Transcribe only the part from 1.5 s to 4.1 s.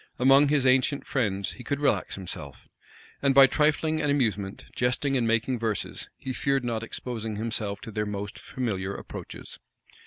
he could relax himself; and by trifling and